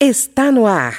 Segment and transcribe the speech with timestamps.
[0.00, 0.94] Está no ar.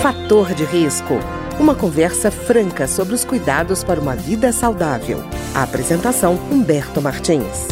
[0.00, 1.14] Fator de risco.
[1.58, 5.18] Uma conversa franca sobre os cuidados para uma vida saudável.
[5.52, 7.66] A apresentação Humberto Martins.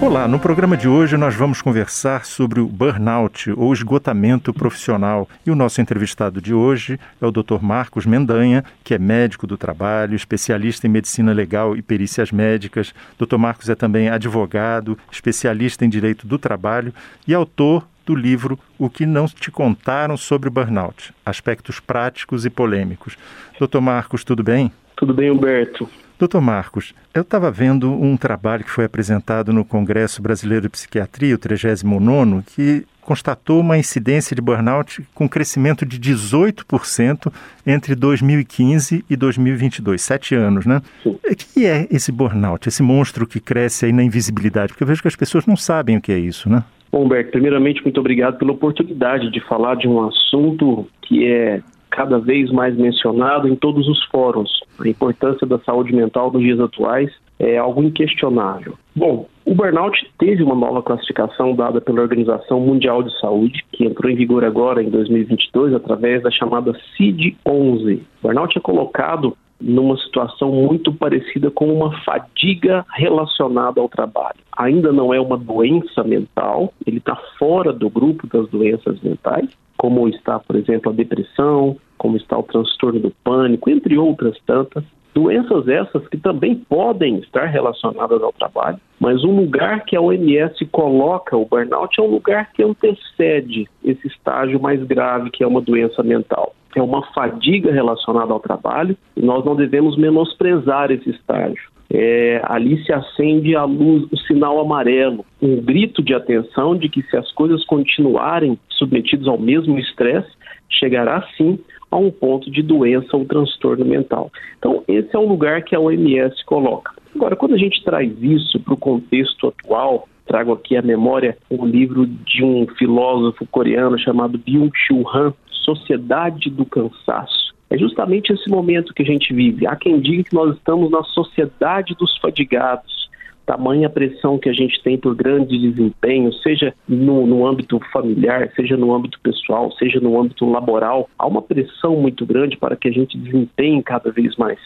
[0.00, 5.28] Olá, no programa de hoje nós vamos conversar sobre o burnout ou esgotamento profissional.
[5.44, 7.60] E o nosso entrevistado de hoje é o Dr.
[7.60, 12.94] Marcos Mendanha, que é médico do trabalho, especialista em medicina legal e perícias médicas.
[13.18, 13.36] Dr.
[13.36, 16.94] Marcos é também advogado, especialista em direito do trabalho
[17.26, 22.50] e autor do livro O que não te contaram sobre o burnout: aspectos práticos e
[22.50, 23.18] polêmicos.
[23.60, 23.80] Dr.
[23.80, 24.72] Marcos, tudo bem?
[24.96, 25.88] Tudo bem, Humberto.
[26.18, 31.34] Doutor Marcos, eu estava vendo um trabalho que foi apresentado no Congresso Brasileiro de Psiquiatria,
[31.34, 37.30] o 39, que constatou uma incidência de burnout com crescimento de 18%
[37.66, 40.80] entre 2015 e 2022, sete anos, né?
[41.02, 41.18] Sim.
[41.22, 44.72] O que é esse burnout, esse monstro que cresce aí na invisibilidade?
[44.72, 46.64] Porque eu vejo que as pessoas não sabem o que é isso, né?
[46.90, 52.18] Bom, Humberto, primeiramente, muito obrigado pela oportunidade de falar de um assunto que é cada
[52.18, 54.50] vez mais mencionado em todos os fóruns.
[54.78, 58.74] A importância da saúde mental nos dias atuais é algo inquestionável.
[58.94, 64.10] Bom, o burnout teve uma nova classificação dada pela Organização Mundial de Saúde, que entrou
[64.10, 67.98] em vigor agora em 2022 através da chamada CID-11.
[67.98, 74.38] O burnout é colocado numa situação muito parecida com uma fadiga relacionada ao trabalho.
[74.56, 80.08] Ainda não é uma doença mental, ele está fora do grupo das doenças mentais, como
[80.08, 84.84] está, por exemplo, a depressão, como está o transtorno do pânico, entre outras tantas.
[85.14, 90.62] Doenças essas que também podem estar relacionadas ao trabalho, mas um lugar que a OMS
[90.66, 95.62] coloca o burnout é um lugar que antecede esse estágio mais grave, que é uma
[95.62, 96.54] doença mental.
[96.76, 101.70] É uma fadiga relacionada ao trabalho e nós não devemos menosprezar esse estágio.
[101.90, 107.02] É, ali se acende a luz, o sinal amarelo, um grito de atenção de que
[107.04, 110.30] se as coisas continuarem submetidas ao mesmo estresse,
[110.68, 111.58] chegará sim
[111.90, 114.30] a um ponto de doença ou transtorno mental.
[114.58, 116.92] Então, esse é o lugar que a OMS coloca.
[117.14, 121.64] Agora, quando a gente traz isso para o contexto atual, trago aqui a memória um
[121.64, 127.54] livro de um filósofo coreano chamado Byung-Chul Han, Sociedade do Cansaço.
[127.68, 129.66] É justamente esse momento que a gente vive.
[129.66, 133.10] Há quem diga que nós estamos na sociedade dos fadigados,
[133.44, 138.76] tamanha pressão que a gente tem por grandes desempenhos, seja no, no, âmbito familiar, seja
[138.76, 142.92] no âmbito pessoal, seja no âmbito laboral, há uma pressão muito grande para que a
[142.92, 144.58] gente desempenhe cada vez mais.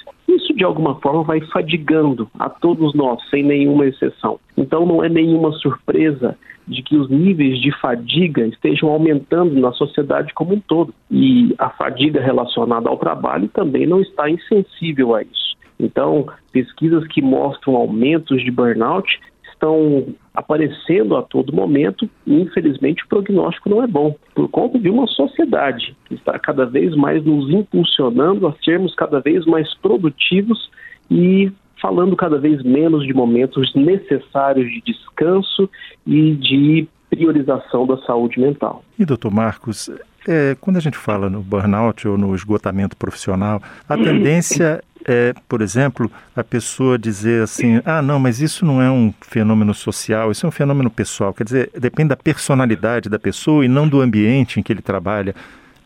[0.60, 4.38] De alguma forma, vai fadigando a todos nós, sem nenhuma exceção.
[4.58, 6.36] Então, não é nenhuma surpresa
[6.68, 10.92] de que os níveis de fadiga estejam aumentando na sociedade como um todo.
[11.10, 15.56] E a fadiga relacionada ao trabalho também não está insensível a isso.
[15.78, 19.18] Então, pesquisas que mostram aumentos de burnout
[19.60, 24.88] estão aparecendo a todo momento e, infelizmente, o prognóstico não é bom, por conta de
[24.88, 30.70] uma sociedade que está cada vez mais nos impulsionando a sermos cada vez mais produtivos
[31.10, 35.68] e falando cada vez menos de momentos necessários de descanso
[36.06, 38.84] e de priorização da saúde mental.
[38.98, 39.90] E, doutor Marcos,
[40.28, 45.60] é, quando a gente fala no burnout ou no esgotamento profissional, a tendência é, por
[45.60, 50.46] exemplo, a pessoa dizer assim: ah, não, mas isso não é um fenômeno social, isso
[50.46, 51.34] é um fenômeno pessoal.
[51.34, 55.34] Quer dizer, depende da personalidade da pessoa e não do ambiente em que ele trabalha.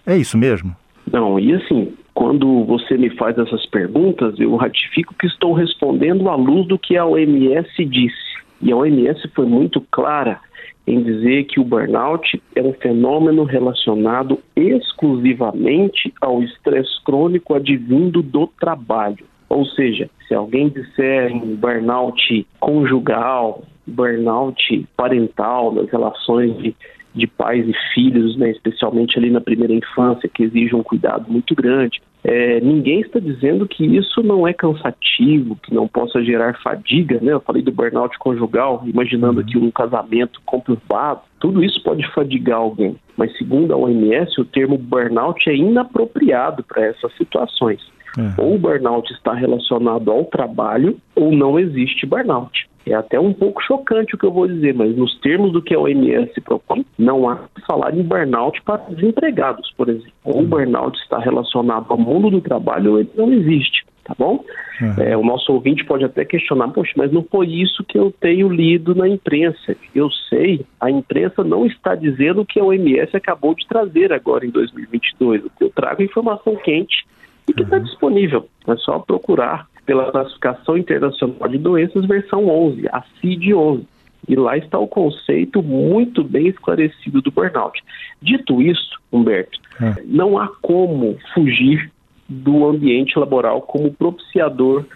[0.06, 0.76] É isso mesmo?
[1.10, 6.36] Não, e assim, quando você me faz essas perguntas, eu ratifico que estou respondendo à
[6.36, 8.34] luz do que a OMS disse.
[8.60, 10.38] E a OMS foi muito clara
[10.86, 18.46] em dizer que o burnout é um fenômeno relacionado exclusivamente ao estresse crônico advindo do
[18.46, 19.24] trabalho.
[19.48, 26.74] Ou seja, se alguém disser em burnout conjugal, burnout parental, nas relações de
[27.14, 31.54] de pais e filhos, né, especialmente ali na primeira infância, que exige um cuidado muito
[31.54, 32.02] grande.
[32.24, 37.32] É, ninguém está dizendo que isso não é cansativo, que não possa gerar fadiga, né?
[37.32, 41.20] Eu falei do burnout conjugal, imaginando aqui um casamento conturbado.
[41.38, 46.86] Tudo isso pode fadigar alguém, mas segundo a OMS, o termo burnout é inapropriado para
[46.86, 47.80] essas situações.
[48.16, 48.32] Uhum.
[48.38, 52.66] Ou o burnout está relacionado ao trabalho, ou não existe burnout.
[52.86, 55.74] É até um pouco chocante o que eu vou dizer, mas nos termos do que
[55.74, 60.12] a OMS propõe, não há que falar em burnout para desempregados, por exemplo.
[60.24, 64.44] Ou o burnout está relacionado ao mundo do trabalho ou ele não existe, tá bom?
[64.80, 65.02] Uhum.
[65.02, 68.48] É, o nosso ouvinte pode até questionar, poxa, mas não foi isso que eu tenho
[68.48, 69.76] lido na imprensa.
[69.94, 74.44] Eu sei, a imprensa não está dizendo o que a OMS acabou de trazer agora
[74.44, 75.42] em 2022.
[75.60, 77.06] Eu trago informação quente
[77.48, 77.82] e que está uhum.
[77.82, 78.48] disponível.
[78.66, 83.84] É só procurar pela Classificação Internacional de Doenças, versão 11, a CID-11.
[84.26, 87.82] E lá está o conceito muito bem esclarecido do burnout.
[88.22, 90.02] Dito isso, Humberto, é.
[90.06, 91.90] não há como fugir
[92.26, 94.86] do ambiente laboral como propiciador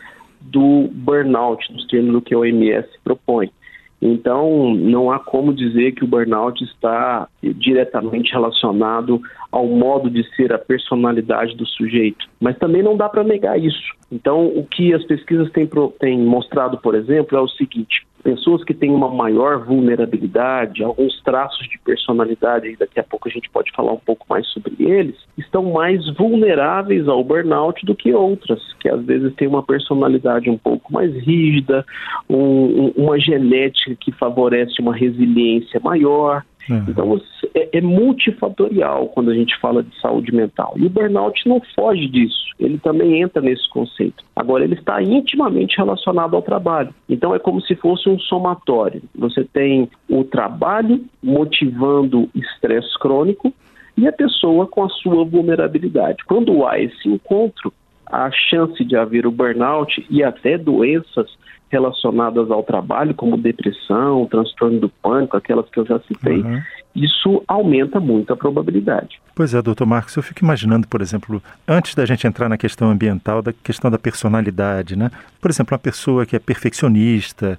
[0.41, 3.51] do burnout, nos termos do que a OMS propõe.
[4.01, 10.53] Então, não há como dizer que o burnout está diretamente relacionado ao modo de ser,
[10.53, 12.27] a personalidade do sujeito.
[12.41, 13.93] Mas também não dá para negar isso.
[14.11, 15.69] Então, o que as pesquisas têm,
[15.99, 21.67] têm mostrado, por exemplo, é o seguinte: pessoas que têm uma maior vulnerabilidade, alguns traços
[21.67, 25.73] de personalidade, daqui a pouco a gente pode falar um pouco mais sobre eles, estão
[25.73, 30.93] mais vulneráveis ao burnout do que outras, que às vezes têm uma personalidade um pouco
[30.93, 31.87] mais rígida,
[32.29, 36.45] um, uma genética que favorece uma resiliência maior.
[36.69, 36.85] Uhum.
[36.89, 37.21] Então,
[37.55, 40.75] é, é, multifatorial quando a gente fala de saúde mental.
[40.77, 44.25] E o burnout não foge disso, ele também entra nesse conceito.
[44.35, 46.95] Agora, ele está intimamente relacionado ao trabalho.
[47.09, 49.03] Então, é como se fosse um somatório.
[49.17, 53.53] Você tem o trabalho motivando estresse crônico
[53.97, 56.25] e a pessoa com a sua vulnerabilidade.
[56.25, 57.73] Quando há esse encontro,
[58.11, 61.31] a chance de haver o burnout e até doenças
[61.71, 66.61] relacionadas ao trabalho, como depressão, transtorno do pânico, aquelas que eu já citei, uhum.
[67.05, 69.21] Isso aumenta muito a probabilidade.
[69.35, 72.91] Pois é, doutor Marcos, eu fico imaginando, por exemplo, antes da gente entrar na questão
[72.91, 75.11] ambiental, da questão da personalidade, né?
[75.41, 77.59] Por exemplo, uma pessoa que é perfeccionista,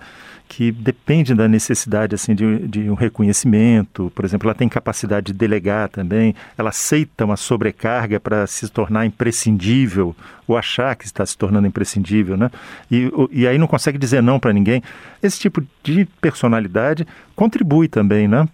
[0.50, 5.34] que depende da necessidade assim de, de, um reconhecimento, por exemplo, ela tem capacidade de
[5.34, 10.16] delegar também, ela aceita uma sobrecarga para se tornar imprescindível
[10.48, 12.50] ou achar que está se tornando imprescindível, né?
[12.90, 14.82] E, e aí não consegue dizer não para ninguém.
[15.22, 18.50] Esse tipo de personalidade contribui também, né?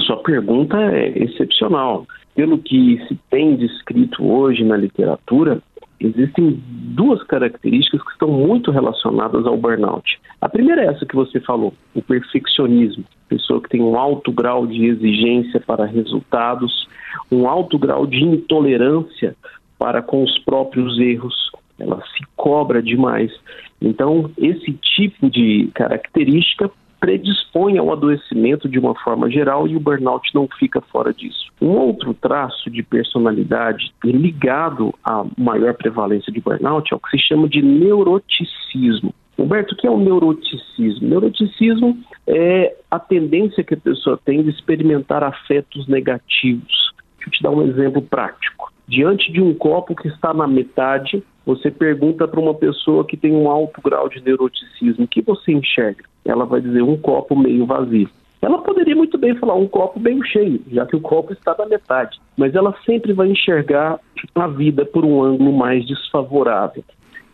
[0.00, 2.06] Sua pergunta é excepcional.
[2.34, 5.60] Pelo que se tem descrito hoje na literatura,
[6.00, 10.20] existem duas características que estão muito relacionadas ao burnout.
[10.40, 13.04] A primeira é essa que você falou, o perfeccionismo.
[13.28, 16.88] Pessoa que tem um alto grau de exigência para resultados,
[17.30, 19.34] um alto grau de intolerância
[19.78, 21.34] para com os próprios erros.
[21.78, 23.32] Ela se cobra demais.
[23.80, 26.70] Então, esse tipo de característica
[27.04, 31.52] predispõe ao adoecimento de uma forma geral e o burnout não fica fora disso.
[31.60, 37.18] Um outro traço de personalidade ligado à maior prevalência de burnout é o que se
[37.18, 39.14] chama de neuroticismo.
[39.36, 41.06] Humberto, o que é o neuroticismo?
[41.06, 46.93] Neuroticismo é a tendência que a pessoa tem de experimentar afetos negativos.
[47.24, 48.72] Deixa eu te dar um exemplo prático.
[48.86, 53.32] Diante de um copo que está na metade, você pergunta para uma pessoa que tem
[53.32, 56.04] um alto grau de neuroticismo, o que você enxerga?
[56.24, 58.08] Ela vai dizer um copo meio vazio.
[58.42, 61.64] Ela poderia muito bem falar um copo bem cheio, já que o copo está na
[61.64, 63.98] metade, mas ela sempre vai enxergar
[64.34, 66.84] a vida por um ângulo mais desfavorável.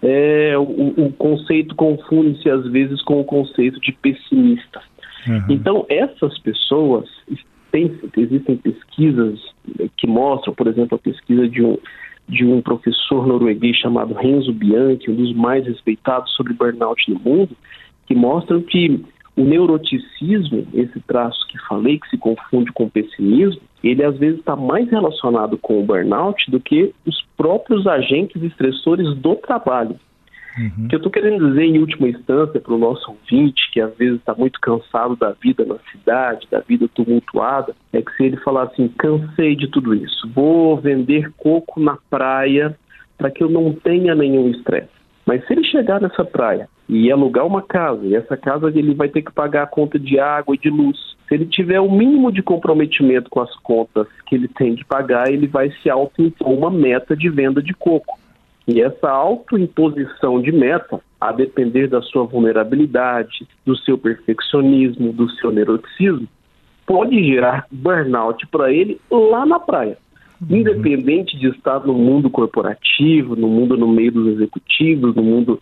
[0.03, 4.81] É, o, o conceito confunde-se às vezes com o conceito de pessimista.
[5.27, 5.45] Uhum.
[5.51, 7.09] Então, essas pessoas,
[7.71, 9.41] tem, existem pesquisas
[9.97, 11.79] que mostram, por exemplo, a pesquisa de um,
[12.29, 17.57] de um professor norueguês chamado Renzo Bianchi, um dos mais respeitados sobre burnout no mundo,
[18.07, 19.05] que mostram que
[19.37, 24.41] o neuroticismo, esse traço que falei, que se confunde com o pessimismo, ele às vezes
[24.41, 29.97] está mais relacionado com o burnout do que os próprios agentes estressores do trabalho.
[30.59, 30.85] Uhum.
[30.85, 33.95] O que eu estou querendo dizer, em última instância, para o nosso ouvinte, que às
[33.97, 38.37] vezes está muito cansado da vida na cidade, da vida tumultuada, é que se ele
[38.39, 42.77] falar assim: cansei de tudo isso, vou vender coco na praia
[43.17, 44.89] para que eu não tenha nenhum estresse.
[45.27, 49.09] Mas se ele chegar nessa praia e alugar uma casa, e essa casa ele vai
[49.09, 50.99] ter que pagar a conta de água e de luz.
[51.29, 55.31] Se ele tiver o mínimo de comprometimento com as contas que ele tem de pagar,
[55.31, 58.19] ele vai se auto-impor uma meta de venda de coco.
[58.73, 65.51] E essa autoimposição de meta, a depender da sua vulnerabilidade, do seu perfeccionismo, do seu
[65.51, 66.29] neuroticismo,
[66.87, 69.99] pode gerar burnout para ele lá na praia.
[70.41, 70.59] Uhum.
[70.59, 75.61] Independente de estar no mundo corporativo, no mundo no meio dos executivos, no mundo,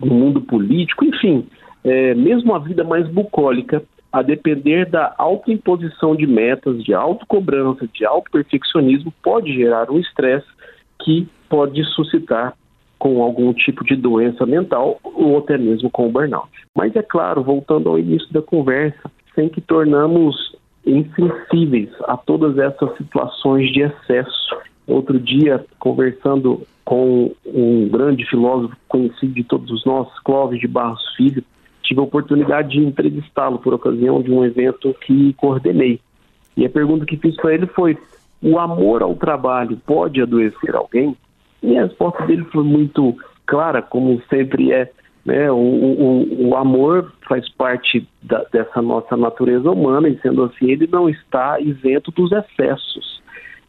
[0.00, 1.46] no mundo político, enfim,
[1.84, 8.04] é, mesmo a vida mais bucólica, a depender da autoimposição de metas, de autocobrança, de
[8.04, 10.46] autoperfeccionismo, pode gerar um estresse
[11.04, 12.54] que pode suscitar
[12.98, 16.48] com algum tipo de doença mental ou até mesmo com o burnout.
[16.74, 22.96] Mas é claro, voltando ao início da conversa, sem que tornamos insensíveis a todas essas
[22.96, 24.56] situações de excesso.
[24.86, 31.44] Outro dia, conversando com um grande filósofo conhecido de todos nós, Clóvis de Barros Filho,
[31.82, 36.00] tive a oportunidade de entrevistá-lo por ocasião de um evento que coordenei.
[36.56, 37.96] E a pergunta que fiz para ele foi:
[38.42, 41.16] o amor ao trabalho pode adoecer alguém?
[41.62, 44.90] E a resposta dele foi muito clara, como sempre é.
[45.24, 45.50] Né?
[45.50, 50.88] O, o, o amor faz parte da, dessa nossa natureza humana e, sendo assim, ele
[50.90, 53.22] não está isento dos excessos.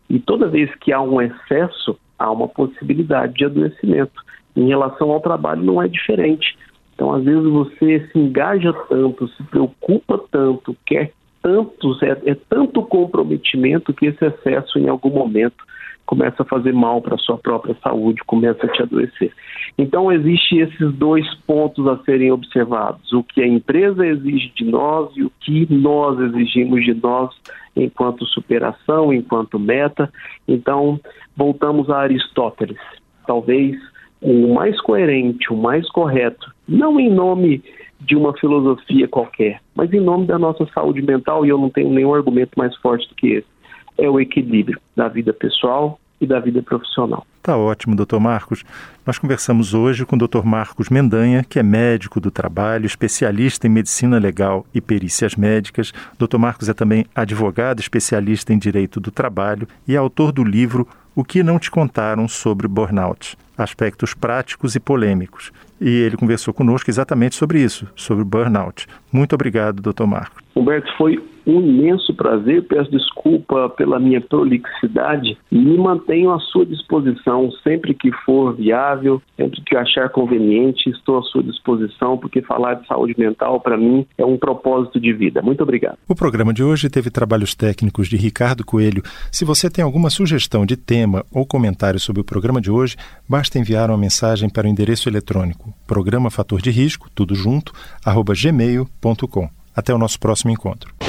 [0.09, 4.23] E toda vez que há um excesso, há uma possibilidade de adoecimento.
[4.55, 6.57] Em relação ao trabalho, não é diferente.
[6.95, 12.81] Então, às vezes, você se engaja tanto, se preocupa tanto, quer tantos, é, é tanto
[12.83, 15.63] comprometimento que esse excesso, em algum momento,
[16.09, 19.31] começa a fazer mal para a sua própria saúde, começa a te adoecer.
[19.77, 25.15] Então, existem esses dois pontos a serem observados: o que a empresa exige de nós
[25.15, 27.29] e o que nós exigimos de nós
[27.75, 30.11] enquanto superação, enquanto meta.
[30.47, 30.99] Então,
[31.37, 32.79] voltamos a Aristóteles.
[33.27, 33.77] Talvez
[34.19, 37.63] o mais coerente, o mais correto, não em nome
[38.01, 41.91] de uma filosofia qualquer, mas em nome da nossa saúde mental, e eu não tenho
[41.91, 43.58] nenhum argumento mais forte do que esse,
[43.99, 47.25] é o equilíbrio da vida pessoal e da vida profissional.
[47.41, 48.63] Tá ótimo, doutor Marcos.
[49.05, 53.69] Nós conversamos hoje com o doutor Marcos Mendanha, que é médico do trabalho, especialista em
[53.69, 55.93] medicina legal e perícias médicas.
[56.17, 60.87] Doutor Marcos é também advogado, especialista em direito do trabalho e é autor do livro
[61.15, 65.51] O que não te contaram sobre burnout aspectos práticos e polêmicos.
[65.81, 68.87] E ele conversou conosco exatamente sobre isso, sobre burnout.
[69.11, 70.41] Muito obrigado, doutor Marcos.
[70.55, 72.63] Humberto, foi um imenso prazer.
[72.63, 79.21] Peço desculpa pela minha prolixidade e me mantenho à sua disposição sempre que for viável,
[79.35, 80.89] sempre que achar conveniente.
[80.89, 85.13] Estou à sua disposição, porque falar de saúde mental, para mim, é um propósito de
[85.13, 85.41] vida.
[85.41, 85.97] Muito obrigado.
[86.07, 89.03] O programa de hoje teve trabalhos técnicos de Ricardo Coelho.
[89.31, 92.95] Se você tem alguma sugestão de tema ou comentário sobre o programa de hoje,
[93.27, 97.73] basta enviar uma mensagem para o endereço eletrônico programa fator de risco, tudo junto,
[98.05, 99.49] arroba gmail.com.
[99.75, 101.08] Até o nosso próximo encontro.